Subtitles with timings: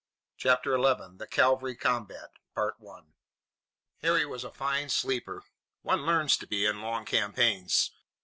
[0.35, 2.31] CHAPTER XI THE CAVALRY COMBAT
[4.01, 5.43] Harry was a fine sleeper.
[5.83, 7.91] One learns to be in long campaigns.